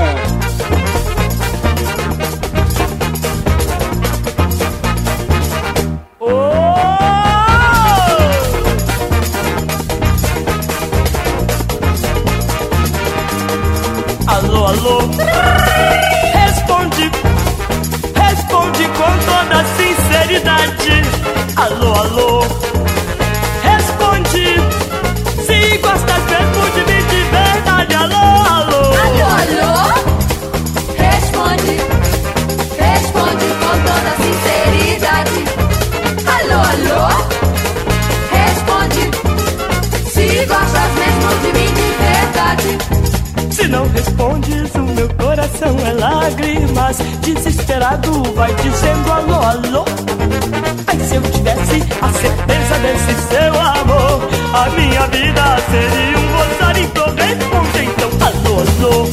[45.63, 46.99] Coração é lágrimas.
[47.21, 49.85] Desesperado vai dizendo alô, alô.
[50.87, 56.83] Ai, se eu tivesse a certeza desse seu amor, a minha vida seria um rosário.
[56.83, 59.05] Então responde, então alô, alô.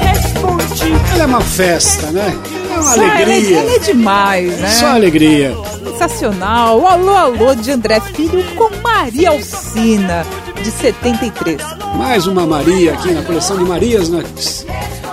[0.00, 0.92] Responde.
[1.12, 2.34] Ela é uma festa, né?
[2.70, 3.58] É uma Só ela, alegria.
[3.58, 4.68] ela é demais, né?
[4.70, 5.54] Só alegria.
[5.84, 6.80] Sensacional.
[6.80, 10.26] O Alô Alô de André Filho com Maria Alcina,
[10.62, 11.62] de 73.
[11.96, 14.22] Mais uma Maria aqui na coleção de Marias, né?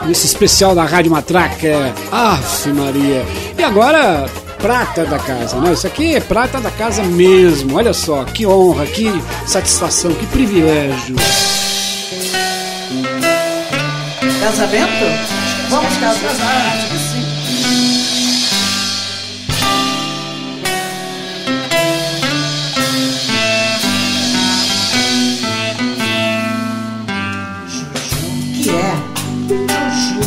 [0.05, 1.93] Nesse especial da Rádio Matraca.
[2.11, 3.25] Aff, Maria.
[3.57, 4.25] E agora,
[4.59, 5.73] prata da casa, né?
[5.73, 7.75] Isso aqui é prata da casa mesmo.
[7.75, 9.11] Olha só, que honra, que
[9.45, 11.15] satisfação, que privilégio.
[14.41, 15.05] Casamento?
[15.69, 16.92] Vamos casar.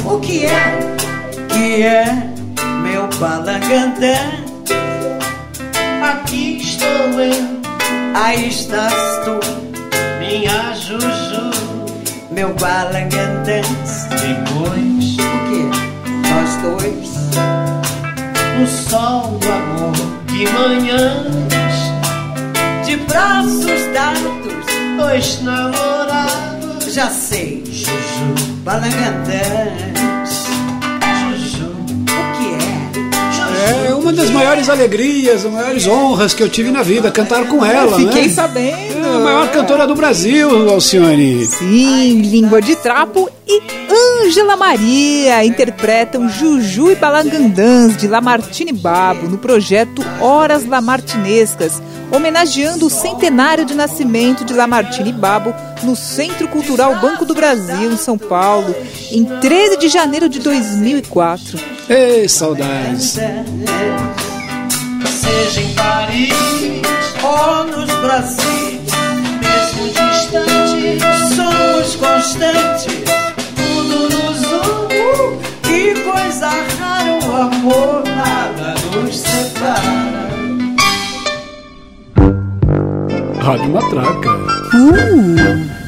[0.06, 0.96] O que é?
[1.48, 2.04] Que é
[2.82, 4.16] meu balangandã?
[6.02, 7.60] Aqui estou eu,
[8.14, 8.94] aí estás
[9.24, 9.40] tu,
[10.20, 11.50] minha Juju,
[12.30, 13.62] meu balangandã.
[14.10, 15.62] Depois, o que?
[16.28, 17.10] Nós dois,
[18.58, 19.92] no sol do amor
[20.26, 21.74] de manhãs,
[22.84, 26.94] de braços dados, dois namorados.
[26.94, 29.95] Já sei, Juju, balangandãs.
[34.06, 37.96] Uma das maiores alegrias, as maiores honras que eu tive na vida, cantar com ela,
[37.96, 38.28] Fiquei né?
[38.28, 39.04] sabendo.
[39.04, 41.44] É a maior cantora do Brasil, Alcione.
[41.44, 43.60] Sim, Língua de Trapo e
[44.22, 51.82] Ângela Maria interpretam Juju e Balangandãs de Lamartine Babo no projeto Horas Lamartinescas,
[52.12, 55.52] homenageando o centenário de nascimento de Lamartine Babo
[55.82, 58.72] no Centro Cultural Banco do Brasil, em São Paulo,
[59.10, 61.75] em 13 de janeiro de 2004.
[61.88, 63.12] Ei, saudades.
[65.06, 66.34] Seja em Paris
[67.22, 68.80] ou nos Brasis,
[69.40, 71.02] mesmo distantes,
[71.36, 73.04] somos constantes,
[73.54, 75.38] tudo nos une.
[75.62, 76.48] Que coisa
[76.80, 80.26] rara o amor, nada nos separa.
[83.40, 84.30] Rádio Matraca.
[84.74, 85.85] Uh!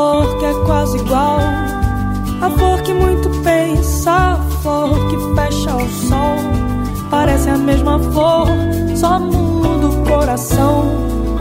[0.00, 1.38] Flor que é quase igual.
[2.40, 6.36] A flor que muito pensa, a flor que fecha o sol.
[7.10, 8.46] Parece a mesma flor,
[8.96, 10.84] só muda o coração.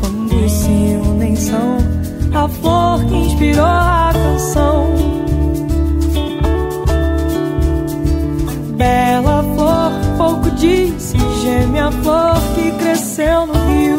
[0.01, 1.78] Quando se unem são
[2.34, 4.93] a flor que inspirou a canção.
[8.76, 13.99] Bela flor, pouco disse, geme a flor que cresceu no rio.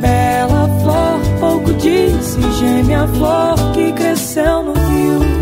[0.00, 5.40] Bela flor, pouco disse, geme a flor que cresceu no rio.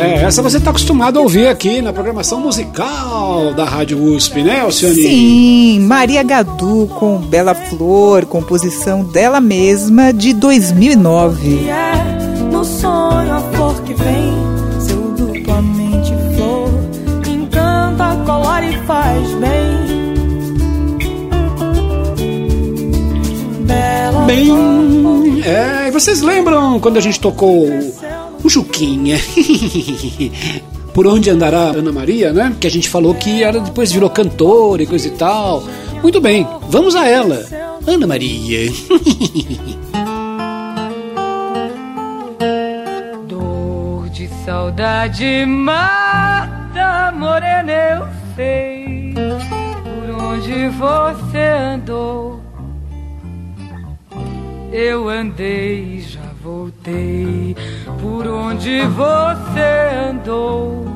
[0.00, 4.60] É, essa você está acostumado a ouvir aqui na programação musical da Rádio USP, né,
[4.60, 4.94] Alcione?
[4.94, 11.68] Sim, Maria Gadu com Bela Flor, composição dela mesma de 2009.
[11.68, 12.00] É
[12.50, 14.32] no sonho a flor que vem,
[14.80, 16.70] seu duplamente flor,
[17.28, 19.79] encanta, colore e faz bem.
[24.30, 27.66] Bem, é, e vocês lembram quando a gente tocou
[28.44, 29.16] o Juquinha?
[30.94, 32.54] Por onde andará Ana Maria, né?
[32.60, 35.64] Que a gente falou que ela depois virou cantora e coisa e tal.
[36.00, 37.44] Muito bem, vamos a ela.
[37.84, 38.70] Ana Maria.
[43.26, 48.06] Dor de saudade mata, morena, eu
[48.36, 51.38] sei por onde você
[51.74, 52.39] andou.
[54.72, 57.56] Eu andei e já voltei
[58.00, 60.86] por onde você andou.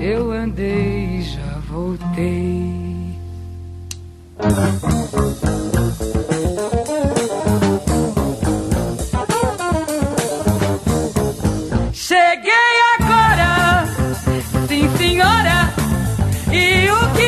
[0.00, 2.82] Eu andei e já voltei.
[11.92, 13.86] Cheguei agora,
[14.66, 15.72] sim senhora,
[16.50, 17.21] e o que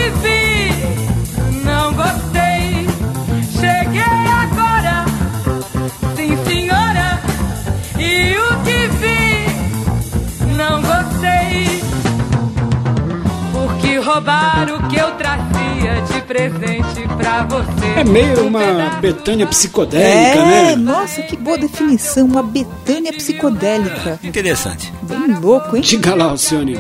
[14.14, 17.86] Roubaram o que eu trazia de presente pra você.
[18.00, 20.76] É meio uma Betânia psicodélica, É, né?
[20.76, 24.20] nossa, que boa definição, uma Betânia psicodélica.
[24.22, 24.92] Interessante.
[25.02, 25.82] Bem louco, hein?
[25.82, 26.78] Diga lá, Alcione.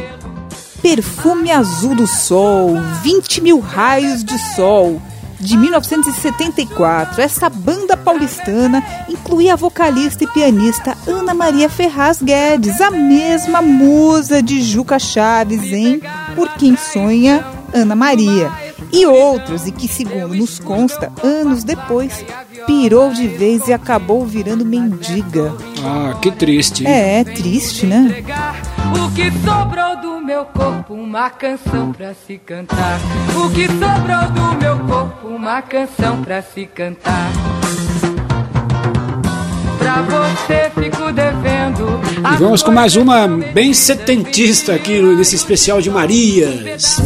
[0.80, 5.02] Perfume Azul do Sol, 20 mil raios de sol,
[5.44, 7.20] de 1974.
[7.20, 14.42] Essa banda paulistana incluía a vocalista e pianista Ana Maria Ferraz Guedes, a mesma musa
[14.42, 16.00] de Juca Chaves em
[16.34, 18.50] Por Quem Sonha, Ana Maria.
[18.90, 22.24] E outros, e que, segundo nos consta, anos depois,
[22.66, 25.52] pirou de vez e acabou virando mendiga.
[25.84, 26.86] Ah, que triste.
[26.86, 28.24] É, triste, né?
[28.94, 32.98] O que sobrou do meu corpo, uma canção pra se cantar.
[33.36, 37.30] O que sobrou do meu corpo, uma canção pra se cantar.
[39.78, 42.00] Pra você fico devendo.
[42.32, 46.98] E vamos com mais uma bem setentista aqui nesse especial de Marias.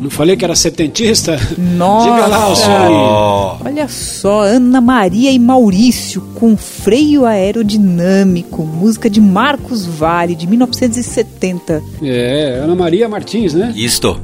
[0.00, 1.38] Não falei que era setentista?
[1.58, 2.10] Nossa!
[2.10, 3.60] Diga lá, Alcione.
[3.66, 11.82] Olha só, Ana Maria e Maurício com freio aerodinâmico, música de Marcos Vale, de 1970.
[12.02, 13.74] É, Ana Maria Martins, né?
[13.76, 14.18] Isto.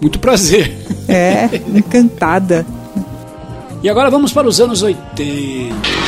[0.00, 0.76] Muito prazer.
[1.06, 2.66] É, encantada.
[3.84, 5.99] E agora vamos para os anos 80.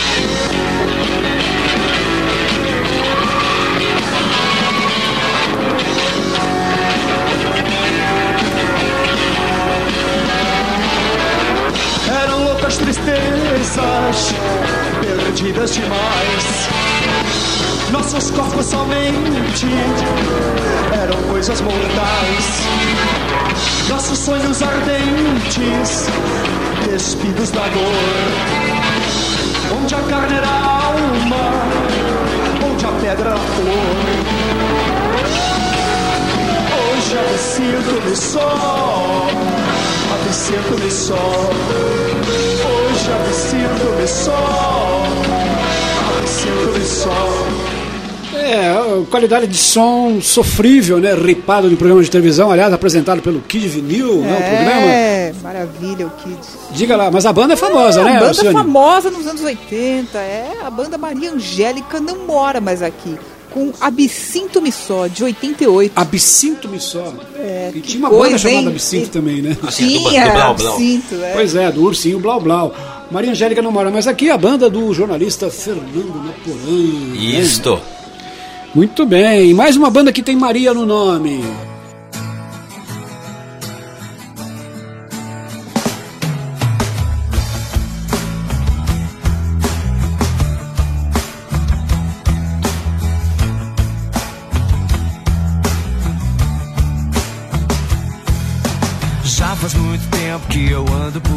[15.42, 16.68] Perdidas demais.
[17.90, 19.66] Nossos corpos somente
[21.02, 22.62] eram coisas mortais.
[23.88, 26.06] Nossos sonhos ardentes,
[26.88, 27.82] despidos da dor.
[29.80, 31.50] Onde a carne era alma,
[32.70, 34.06] onde a pedra era flor.
[36.78, 39.28] Hoje absinto-me só,
[40.14, 42.51] absinto-me só.
[43.02, 45.02] Hoje absinto-me só,
[46.20, 47.10] absinto-me só.
[48.38, 48.72] É,
[49.10, 51.12] qualidade de som sofrível, né?
[51.12, 54.32] Ripado de programa de televisão, aliás, apresentado pelo Kid Vinil, né?
[54.32, 54.86] O programa.
[54.86, 56.38] É, maravilha o Kid.
[56.70, 58.52] Diga lá, mas a banda é famosa, É, né, uma banda Alcione?
[58.52, 60.18] famosa nos anos 80.
[60.18, 63.18] É, a banda Maria Angélica não mora mais aqui.
[63.52, 65.92] Com Absinto Missó, de 88.
[65.94, 67.12] Absinto Missó.
[67.36, 68.68] É, E tinha uma banda coisa, chamada hein?
[68.68, 69.56] Absinto também, né?
[69.70, 71.32] Tinha, Absinto, é.
[71.34, 72.74] Pois é, do Ursinho Blau Blau.
[73.10, 77.10] Maria Angélica não mora mais aqui, a banda do jornalista Fernando Naporan.
[77.10, 77.16] né?
[77.16, 77.78] Isto.
[78.74, 81.44] Muito bem, mais uma banda que tem Maria no nome.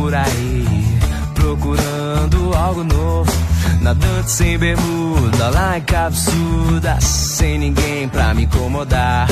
[0.05, 0.65] Por aí,
[1.33, 3.31] procurando algo novo.
[3.81, 9.27] Nadando sem bermuda, lá em cabeçuda, sem ninguém pra me incomodar.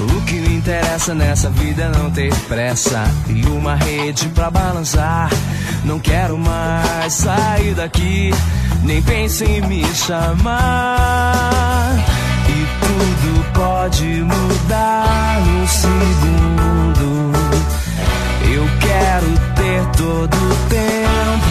[0.00, 5.30] O que me interessa nessa vida é não ter pressa e uma rede pra balançar.
[5.84, 8.34] Não quero mais sair daqui,
[8.82, 11.94] nem pense em me chamar.
[12.48, 17.30] E tudo pode mudar num segundo.
[18.52, 19.49] Eu quero
[19.96, 21.49] todo o tempo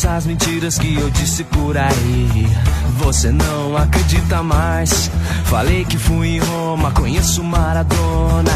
[0.00, 2.46] Todas as mentiras que eu disse por aí,
[2.98, 5.10] você não acredita mais.
[5.46, 8.52] Falei que fui em Roma, conheço Maradona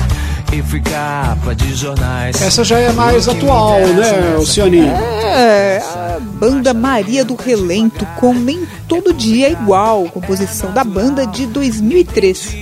[0.53, 2.41] e fui capa de jornais.
[2.41, 4.83] Essa já é mais atual, né, Alcione?
[4.87, 11.27] É, a banda Maria do Relento com Nem Todo Dia é Igual, composição da banda
[11.27, 12.57] de 2003.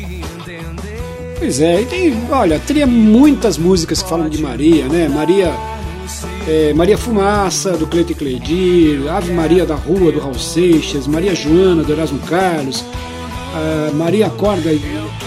[1.39, 5.07] Pois é, e tem, olha, teria muitas músicas que falam de Maria, né?
[5.07, 5.53] Maria,
[6.51, 11.33] é, Maria Fumaça, do Cleito e Cleidir, Ave Maria da Rua, do Raul Seixas, Maria
[11.33, 12.85] Joana, do Erasmo Carlos,
[13.55, 14.71] ah, Maria Acorda,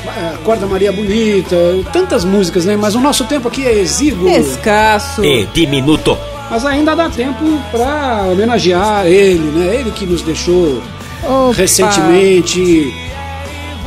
[0.05, 1.55] ah, Acorda Maria Bonita,
[1.93, 2.75] tantas músicas, né?
[2.75, 4.27] Mas o nosso tempo aqui é exíguo.
[4.27, 5.23] Escasso.
[5.23, 6.17] E diminuto.
[6.51, 9.75] Mas ainda dá tempo para homenagear ele, né?
[9.75, 10.81] Ele que nos deixou
[11.23, 11.53] Opa.
[11.53, 12.93] recentemente,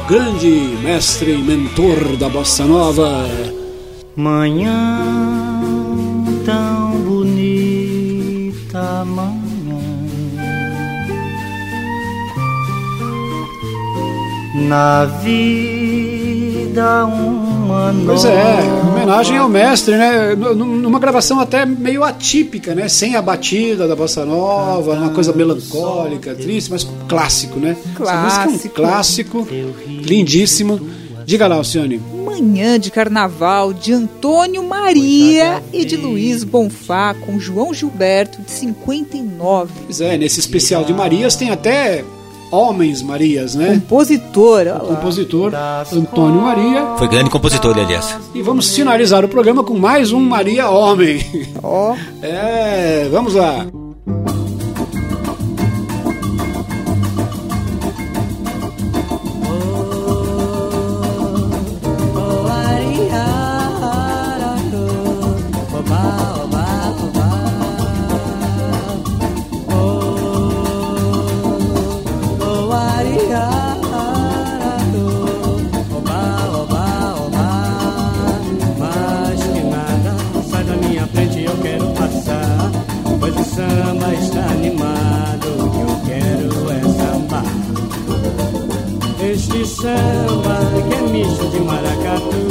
[0.08, 0.48] grande
[0.82, 3.28] mestre e mentor da bossa nova.
[4.16, 5.04] Manhã
[6.46, 6.75] tão
[9.06, 9.78] manhã.
[14.68, 18.58] Na vida uma Pois é,
[18.90, 20.34] homenagem ao mestre, né?
[20.34, 22.88] Numa gravação até meio atípica, né?
[22.88, 27.76] Sem a batida da bossa nova, uma coisa melancólica, triste, mas clássico, né?
[28.00, 29.48] Essa música é um clássico,
[29.88, 30.80] lindíssimo.
[31.24, 32.00] Diga lá, Alcione.
[32.36, 39.72] Manhã de Carnaval de Antônio Maria e de Luiz Bonfá com João Gilberto de 59.
[39.86, 42.04] Pois é, nesse especial de Marias tem até
[42.50, 43.80] Homens Marias, né?
[43.80, 44.80] Compositor, olha lá.
[44.80, 45.52] Compositor
[45.92, 46.94] Antônio Maria.
[46.98, 48.14] Foi grande compositor, aliás.
[48.34, 51.24] E vamos finalizar o programa com mais um Maria Homem.
[51.62, 51.96] Ó.
[52.22, 53.66] É, vamos lá.
[89.58, 92.44] Este samba que é misto de maracatu.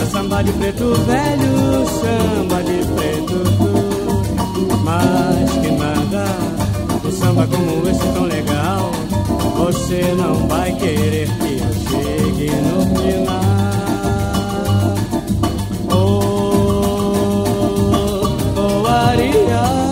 [0.00, 3.42] É samba de preto velho, samba de preto.
[4.84, 6.24] Mas que nada,
[7.04, 8.92] um samba como esse tão legal.
[9.56, 13.40] Você não vai querer que eu chegue no final.
[18.56, 19.89] Oh, aria, araio,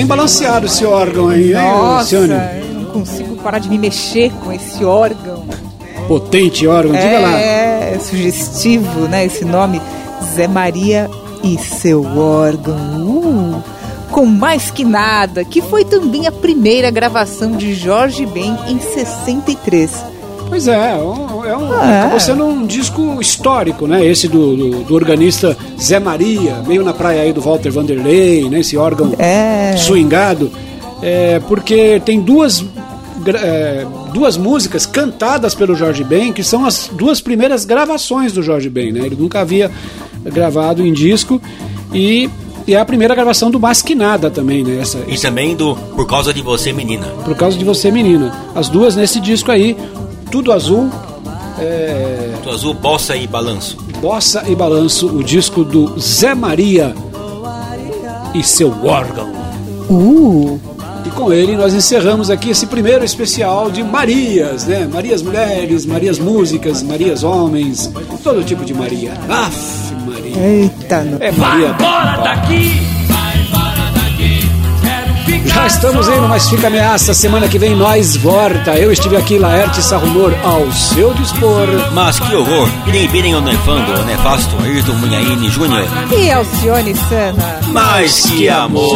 [0.00, 2.60] bem balanceado esse órgão aí, hein, Nossa, Luciane?
[2.60, 5.44] eu não consigo parar de me mexer com esse órgão.
[6.08, 7.38] Potente órgão, diga lá.
[7.38, 9.26] É, sugestivo, né?
[9.26, 9.80] Esse nome,
[10.34, 11.08] Zé Maria
[11.44, 12.76] e seu órgão.
[12.76, 13.62] Uh,
[14.10, 20.09] com mais que nada, que foi também a primeira gravação de Jorge Ben em 63.
[20.50, 22.00] Pois é, é um, é um- É.
[22.00, 24.04] acabou sendo um disco histórico, né?
[24.04, 28.60] Esse do, do, do organista Zé Maria, meio na praia aí do Walter Vanderlei, né?
[28.60, 29.74] Esse órgão É.
[29.78, 30.50] swingado.
[31.02, 32.62] É, porque tem duas,
[33.42, 38.68] é, duas músicas cantadas pelo Jorge Ben, que são as duas primeiras gravações do Jorge
[38.68, 39.00] Ben, né?
[39.06, 39.70] Ele nunca havia
[40.24, 41.40] gravado em disco
[41.94, 42.28] e,
[42.66, 44.78] e é a primeira gravação do Masquinada também, né?
[44.82, 47.06] Essa, E também do Por Causa de Você, Menina.
[47.24, 48.34] por causa de você, menina.
[48.54, 49.74] As duas nesse disco aí,
[50.30, 50.90] tudo azul,
[51.58, 53.76] é, Do azul, bossa e balanço.
[54.00, 56.94] Bossa e Balanço, o disco do Zé Maria
[58.34, 59.30] e seu órgão.
[59.90, 60.58] Uh!
[61.04, 64.88] E com ele nós encerramos aqui esse primeiro especial de Marias, né?
[64.90, 67.90] Marias mulheres, Marias músicas, Marias homens,
[68.22, 69.12] todo tipo de Maria.
[69.28, 70.38] Aff, Maria.
[70.38, 71.18] Eita, não.
[71.20, 71.72] É Maria.
[71.74, 72.99] Bora daqui!
[75.46, 77.14] Já estamos indo, mas fica ameaça.
[77.14, 78.76] Semana que vem nós volta.
[78.76, 81.66] Eu estive aqui, Laerte Sarrumor, ao seu dispor.
[81.92, 82.68] Mas que horror!
[82.86, 85.86] Irem virem o nefando, o nefasto Ayrton Munhaine Júnior.
[86.16, 87.60] E Alcione Sana.
[87.68, 88.90] Mas que amor!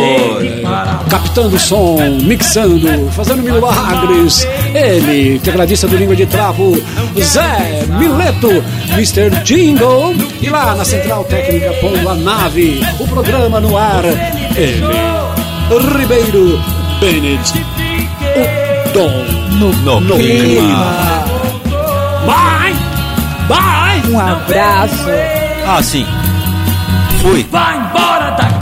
[1.08, 4.46] captando som, mixando, fazendo milagres.
[4.74, 6.76] Ele, tecladista do Língua de Trapo,
[7.20, 8.50] Zé Mileto,
[8.92, 9.30] Mr.
[9.44, 10.14] Jingle.
[10.40, 14.04] E lá na central técnica, pondo a nave, o programa no ar.
[14.56, 14.84] Ele,
[15.70, 16.60] Ribeiro
[17.00, 17.52] Bennett,
[18.36, 19.24] o dom
[19.58, 21.24] No, no clima.
[22.26, 22.74] Bye!
[23.48, 24.10] Bye!
[24.10, 25.06] Um abraço.
[25.66, 26.06] Ah, sim.
[27.22, 27.46] Fui.
[27.50, 28.53] Vai embora daqui!